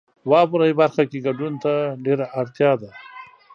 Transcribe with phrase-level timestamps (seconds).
[0.29, 1.73] واورئ برخه کې ګډون ته
[2.05, 2.89] ډیره اړتیا ده.